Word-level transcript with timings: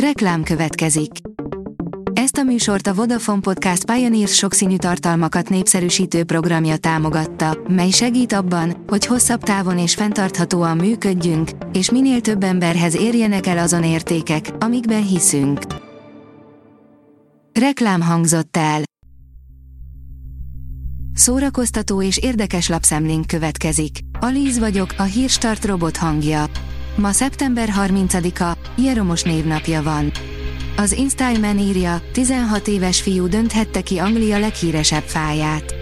Reklám 0.00 0.42
következik. 0.42 1.10
Ezt 2.12 2.36
a 2.36 2.42
műsort 2.42 2.86
a 2.86 2.94
Vodafone 2.94 3.40
Podcast 3.40 3.84
Pioneers 3.92 4.34
sokszínű 4.34 4.76
tartalmakat 4.76 5.48
népszerűsítő 5.48 6.24
programja 6.24 6.76
támogatta, 6.76 7.58
mely 7.68 7.90
segít 7.90 8.32
abban, 8.32 8.84
hogy 8.86 9.06
hosszabb 9.06 9.42
távon 9.42 9.78
és 9.78 9.94
fenntarthatóan 9.94 10.76
működjünk, 10.76 11.50
és 11.72 11.90
minél 11.90 12.20
több 12.20 12.42
emberhez 12.42 12.96
érjenek 12.96 13.46
el 13.46 13.58
azon 13.58 13.84
értékek, 13.84 14.50
amikben 14.58 15.06
hiszünk. 15.06 15.60
Reklám 17.60 18.00
hangzott 18.00 18.56
el. 18.56 18.82
Szórakoztató 21.12 22.02
és 22.02 22.18
érdekes 22.18 22.68
lapszemlénk 22.68 23.26
következik. 23.26 23.98
Alíz 24.20 24.58
vagyok, 24.58 24.94
a 24.96 25.02
hírstart 25.02 25.64
robot 25.64 25.96
hangja. 25.96 26.44
Ma 26.96 27.12
szeptember 27.12 27.68
30-a, 27.86 28.56
Jeromos 28.76 29.22
névnapja 29.22 29.82
van. 29.82 30.12
Az 30.76 30.92
InStyleman 30.92 31.58
írja, 31.58 32.00
16 32.12 32.68
éves 32.68 33.00
fiú 33.00 33.26
dönthette 33.26 33.80
ki 33.80 33.98
Anglia 33.98 34.38
leghíresebb 34.38 35.02
fáját. 35.02 35.74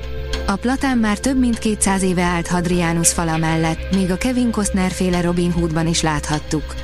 A 0.47 0.57
platán 0.57 0.99
már 0.99 1.19
több 1.19 1.39
mint 1.39 1.59
200 1.59 2.03
éve 2.03 2.23
állt 2.23 2.47
Hadrianus 2.47 3.13
fala 3.13 3.37
mellett, 3.37 3.95
míg 3.95 4.11
a 4.11 4.17
Kevin 4.17 4.51
Costner 4.51 4.91
féle 4.91 5.21
Robin 5.21 5.53
Hoodban 5.53 5.87
is 5.87 6.03
láthattuk. 6.03 6.75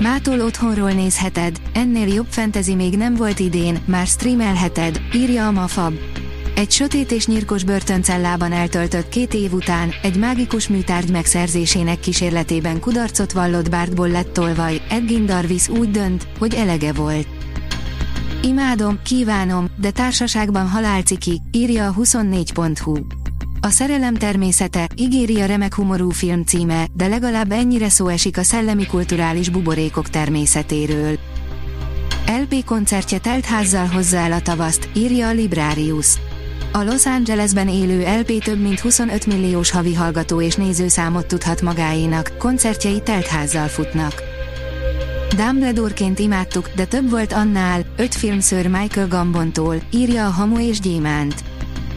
Mától 0.00 0.40
otthonról 0.40 0.90
nézheted, 0.90 1.56
ennél 1.72 2.14
jobb 2.14 2.26
fentezi 2.28 2.74
még 2.74 2.96
nem 2.96 3.14
volt 3.14 3.38
idén, 3.38 3.78
már 3.84 4.06
streamelheted, 4.06 5.00
írja 5.14 5.46
a 5.46 5.50
Mafab. 5.50 5.94
Egy 6.54 6.70
sötét 6.70 7.12
és 7.12 7.26
nyírkos 7.26 7.64
börtöncellában 7.64 8.52
eltöltött 8.52 9.08
két 9.08 9.34
év 9.34 9.52
után, 9.52 9.90
egy 10.02 10.16
mágikus 10.16 10.68
műtárgy 10.68 11.10
megszerzésének 11.10 12.00
kísérletében 12.00 12.80
kudarcot 12.80 13.32
vallott 13.32 13.70
Bártból 13.70 14.08
lett 14.08 14.32
tolvaj, 14.32 14.80
Edgin 14.90 15.26
Darvis 15.26 15.68
úgy 15.68 15.90
dönt, 15.90 16.26
hogy 16.38 16.54
elege 16.54 16.92
volt. 16.92 17.26
Imádom, 18.42 18.98
kívánom, 19.02 19.68
de 19.80 19.90
társaságban 19.90 20.68
halálciki, 20.68 21.40
írja 21.50 21.86
a 21.86 21.94
24.hu. 21.94 22.96
A 23.60 23.68
szerelem 23.68 24.14
természete, 24.14 24.88
ígéri 24.96 25.40
a 25.40 25.46
remek 25.46 25.74
humorú 25.74 26.10
film 26.10 26.44
címe, 26.44 26.86
de 26.92 27.06
legalább 27.06 27.52
ennyire 27.52 27.88
szó 27.88 28.08
esik 28.08 28.38
a 28.38 28.42
szellemi 28.42 28.86
kulturális 28.86 29.48
buborékok 29.48 30.08
természetéről. 30.08 31.18
LP 32.26 32.64
koncertje 32.64 33.18
telt 33.18 33.44
házzal 33.44 33.86
hozza 33.86 34.16
el 34.16 34.32
a 34.32 34.40
tavaszt, 34.40 34.88
írja 34.94 35.28
a 35.28 35.32
Librarius. 35.32 36.18
A 36.72 36.82
Los 36.82 37.06
Angelesben 37.06 37.68
élő 37.68 38.20
LP 38.20 38.44
több 38.44 38.60
mint 38.60 38.80
25 38.80 39.26
milliós 39.26 39.70
havi 39.70 39.94
hallgató 39.94 40.40
és 40.40 40.54
nézőszámot 40.54 41.26
tudhat 41.26 41.62
magáénak, 41.62 42.32
koncertjei 42.38 43.00
teltházzal 43.00 43.68
futnak. 43.68 44.22
Dumbledore-ként 45.36 46.18
imádtuk, 46.18 46.68
de 46.74 46.84
több 46.84 47.10
volt 47.10 47.32
annál, 47.32 47.82
öt 47.96 48.14
filmször 48.14 48.66
Michael 48.66 49.08
Gambontól, 49.08 49.76
írja 49.90 50.26
a 50.26 50.30
Hamu 50.30 50.58
és 50.58 50.80
Gyémánt. 50.80 51.34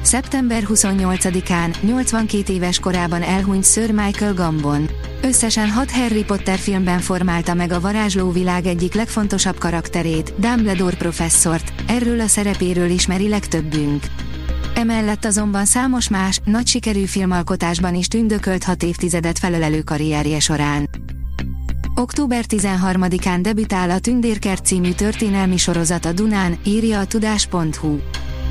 Szeptember 0.02 0.64
28-án, 0.68 1.82
82 1.82 2.54
éves 2.54 2.80
korában 2.80 3.22
elhunyt 3.22 3.66
Sir 3.66 3.92
Michael 3.92 4.34
Gambon. 4.34 4.90
Összesen 5.22 5.70
hat 5.70 5.92
Harry 5.92 6.24
Potter 6.24 6.58
filmben 6.58 7.00
formálta 7.00 7.54
meg 7.54 7.72
a 7.72 7.80
varázsló 7.80 8.32
világ 8.32 8.66
egyik 8.66 8.94
legfontosabb 8.94 9.58
karakterét, 9.58 10.34
Dumbledore 10.38 10.96
professzort, 10.96 11.74
erről 11.88 12.20
a 12.20 12.28
szerepéről 12.28 12.90
ismeri 12.90 13.30
legtöbbünk. 13.30 14.04
Emellett 14.76 15.26
azonban 15.26 15.66
számos 15.66 16.10
más, 16.10 16.42
nagy 16.46 16.68
sikerű 16.68 17.06
filmalkotásban 17.06 17.96
is 17.96 18.08
tündökölt 18.08 18.64
hat 18.64 18.84
évtizedet 18.84 19.40
felölelő 19.40 19.82
karrierje 19.82 20.40
során. 20.40 20.90
Október 21.96 22.46
13-án 22.48 23.40
debütál 23.42 23.90
a 23.90 24.00
Tündérkert 24.00 24.66
című 24.66 24.92
történelmi 24.92 25.58
sorozat 25.58 26.06
a 26.06 26.12
Dunán, 26.12 26.58
írja 26.64 27.00
a 27.00 27.06
tudás.hu. 27.06 27.98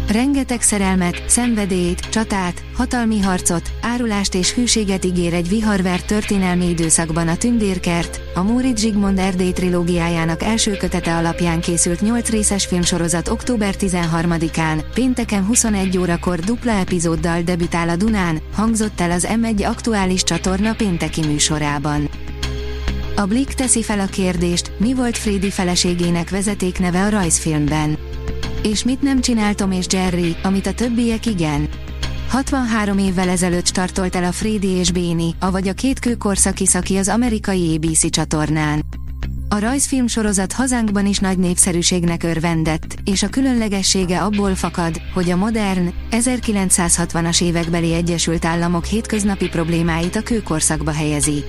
Rengeteg 0.08 0.62
szerelmet, 0.62 1.22
szenvedélyt, 1.26 2.00
csatát, 2.00 2.62
hatalmi 2.76 3.20
harcot, 3.20 3.70
árulást 3.82 4.34
és 4.34 4.54
hűséget 4.54 5.04
ígér 5.04 5.34
egy 5.34 5.48
viharvert 5.48 6.06
történelmi 6.06 6.68
időszakban 6.68 7.28
a 7.28 7.36
Tündérkert, 7.36 8.20
a 8.34 8.42
Móricz 8.42 8.80
Zsigmond 8.80 9.18
Erdély 9.18 9.52
trilógiájának 9.52 10.42
első 10.42 10.76
kötete 10.76 11.16
alapján 11.16 11.60
készült 11.60 12.00
8 12.00 12.28
részes 12.28 12.66
filmsorozat 12.66 13.28
október 13.28 13.74
13-án, 13.78 14.84
pénteken 14.94 15.44
21 15.44 15.98
órakor 15.98 16.38
dupla 16.38 16.72
epizóddal 16.72 17.42
debütál 17.42 17.88
a 17.88 17.96
Dunán, 17.96 18.38
hangzott 18.54 19.00
el 19.00 19.10
az 19.10 19.28
M1 19.30 19.66
aktuális 19.66 20.22
csatorna 20.22 20.74
pénteki 20.74 21.26
műsorában. 21.26 22.08
A 23.16 23.24
Blick 23.24 23.54
teszi 23.54 23.82
fel 23.82 24.00
a 24.00 24.06
kérdést, 24.06 24.72
mi 24.78 24.94
volt 24.94 25.18
Frédi 25.18 25.50
feleségének 25.50 26.30
vezetékneve 26.30 27.04
a 27.04 27.08
rajzfilmben. 27.08 28.03
És 28.70 28.84
mit 28.84 29.02
nem 29.02 29.20
csinál 29.20 29.54
Tom 29.54 29.72
és 29.72 29.86
Jerry, 29.90 30.36
amit 30.42 30.66
a 30.66 30.72
többiek 30.72 31.26
igen? 31.26 31.68
63 32.28 32.98
évvel 32.98 33.28
ezelőtt 33.28 33.66
startolt 33.66 34.16
el 34.16 34.24
a 34.24 34.32
Frédi 34.32 34.68
és 34.68 34.90
Béni, 34.90 35.34
avagy 35.40 35.68
a 35.68 35.72
két 35.72 35.98
kőkorszaki 35.98 36.66
szaki 36.66 36.96
az 36.96 37.08
amerikai 37.08 37.76
ABC 37.76 38.10
csatornán. 38.10 38.84
A 39.48 39.58
rajzfilm 39.58 40.06
sorozat 40.06 40.52
hazánkban 40.52 41.06
is 41.06 41.18
nagy 41.18 41.38
népszerűségnek 41.38 42.22
örvendett, 42.22 42.96
és 43.04 43.22
a 43.22 43.28
különlegessége 43.28 44.22
abból 44.22 44.54
fakad, 44.54 45.00
hogy 45.14 45.30
a 45.30 45.36
modern, 45.36 45.92
1960-as 46.10 47.42
évekbeli 47.42 47.94
Egyesült 47.94 48.44
Államok 48.44 48.84
hétköznapi 48.84 49.48
problémáit 49.48 50.16
a 50.16 50.22
kőkorszakba 50.22 50.92
helyezi. 50.92 51.44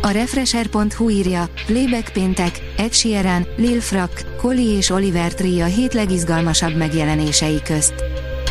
A 0.00 0.10
Refresher.hu 0.10 1.08
írja, 1.08 1.48
Playback 1.66 2.12
péntek, 2.12 2.60
Ed 2.76 2.92
Sheeran, 2.92 3.46
Lil 3.56 3.80
Frak, 3.80 4.22
Colly 4.36 4.76
és 4.76 4.90
Oliver 4.90 5.34
Tree 5.34 5.62
a 5.62 5.66
hét 5.66 5.94
legizgalmasabb 5.94 6.76
megjelenései 6.76 7.62
közt. 7.62 7.94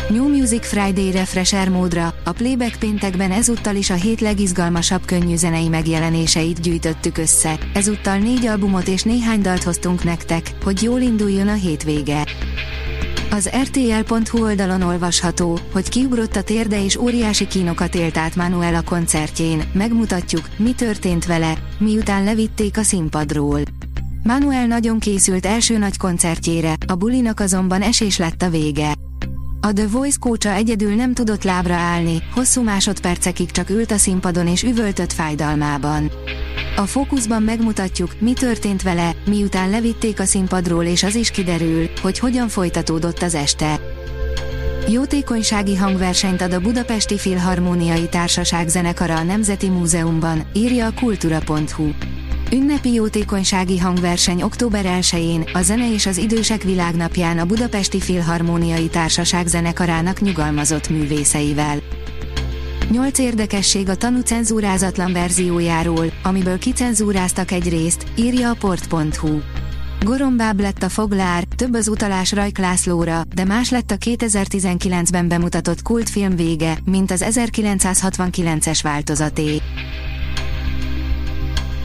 New 0.08 0.28
Music 0.28 0.66
Friday 0.66 1.10
Refresher 1.10 1.68
módra, 1.68 2.14
a 2.24 2.32
Playback 2.32 2.78
péntekben 2.78 3.30
ezúttal 3.30 3.74
is 3.74 3.90
a 3.90 3.94
hét 3.94 4.20
legizgalmasabb 4.20 5.04
könnyű 5.04 5.36
zenei 5.36 5.68
megjelenéseit 5.68 6.60
gyűjtöttük 6.60 7.18
össze, 7.18 7.58
ezúttal 7.74 8.18
négy 8.18 8.46
albumot 8.46 8.88
és 8.88 9.02
néhány 9.02 9.40
dalt 9.40 9.62
hoztunk 9.62 10.04
nektek, 10.04 10.50
hogy 10.64 10.82
jól 10.82 11.00
induljon 11.00 11.48
a 11.48 11.54
hétvége. 11.54 12.26
Az 13.30 13.50
RTL.hu 13.62 14.42
oldalon 14.44 14.82
olvasható, 14.82 15.58
hogy 15.72 15.88
kiugrott 15.88 16.36
a 16.36 16.42
térde 16.42 16.84
és 16.84 16.96
óriási 16.96 17.46
kínokat 17.46 17.94
élt 17.94 18.16
át 18.16 18.36
Manuel 18.36 18.74
a 18.74 18.82
koncertjén, 18.82 19.62
megmutatjuk, 19.72 20.48
mi 20.56 20.72
történt 20.72 21.26
vele, 21.26 21.54
miután 21.78 22.24
levitték 22.24 22.78
a 22.78 22.82
színpadról. 22.82 23.60
Manuel 24.22 24.66
nagyon 24.66 24.98
készült 24.98 25.46
első 25.46 25.78
nagy 25.78 25.96
koncertjére, 25.96 26.74
a 26.86 26.94
bulinak 26.94 27.40
azonban 27.40 27.82
esés 27.82 28.18
lett 28.18 28.42
a 28.42 28.50
vége. 28.50 28.92
A 29.68 29.72
The 29.72 29.86
Voice 29.86 30.16
kócsa 30.20 30.52
egyedül 30.52 30.94
nem 30.94 31.14
tudott 31.14 31.42
lábra 31.42 31.74
állni, 31.74 32.22
hosszú 32.34 32.62
másodpercekig 32.62 33.50
csak 33.50 33.70
ült 33.70 33.90
a 33.90 33.96
színpadon 33.96 34.46
és 34.46 34.62
üvöltött 34.62 35.12
fájdalmában. 35.12 36.10
A 36.76 36.86
fókuszban 36.86 37.42
megmutatjuk, 37.42 38.20
mi 38.20 38.32
történt 38.32 38.82
vele, 38.82 39.12
miután 39.26 39.70
levitték 39.70 40.20
a 40.20 40.24
színpadról 40.24 40.84
és 40.84 41.02
az 41.02 41.14
is 41.14 41.30
kiderül, 41.30 41.88
hogy 42.02 42.18
hogyan 42.18 42.48
folytatódott 42.48 43.22
az 43.22 43.34
este. 43.34 43.80
Jótékonysági 44.88 45.76
hangversenyt 45.76 46.40
ad 46.40 46.52
a 46.52 46.60
Budapesti 46.60 47.18
Filharmóniai 47.18 48.08
Társaság 48.08 48.68
zenekara 48.68 49.16
a 49.16 49.22
Nemzeti 49.22 49.68
Múzeumban, 49.68 50.46
írja 50.52 50.86
a 50.86 50.92
kultura.hu. 51.00 51.88
Ünnepi 52.52 52.92
jótékonysági 52.92 53.78
hangverseny 53.78 54.42
október 54.42 54.84
1-én, 55.00 55.44
a 55.52 55.62
Zene 55.62 55.92
és 55.92 56.06
az 56.06 56.16
Idősek 56.16 56.62
Világnapján 56.62 57.38
a 57.38 57.44
Budapesti 57.44 58.00
Filharmóniai 58.00 58.88
Társaság 58.88 59.46
zenekarának 59.46 60.20
nyugalmazott 60.20 60.88
művészeivel. 60.88 61.78
Nyolc 62.90 63.18
érdekesség 63.18 63.88
a 63.88 63.94
tanú 63.94 64.20
cenzúrázatlan 64.20 65.12
verziójáról, 65.12 66.06
amiből 66.22 66.58
kicenzúráztak 66.58 67.50
egy 67.50 67.68
részt, 67.68 68.06
írja 68.16 68.50
a 68.50 68.56
port.hu. 68.58 69.38
Gorombább 70.04 70.60
lett 70.60 70.82
a 70.82 70.88
foglár, 70.88 71.44
több 71.56 71.74
az 71.74 71.88
utalás 71.88 72.32
Rajk 72.32 72.58
Lászlóra, 72.58 73.22
de 73.34 73.44
más 73.44 73.70
lett 73.70 73.90
a 73.90 73.96
2019-ben 73.96 75.28
bemutatott 75.28 75.82
kultfilm 75.82 76.36
vége, 76.36 76.78
mint 76.84 77.10
az 77.10 77.24
1969-es 77.26 78.78
változaté. 78.82 79.60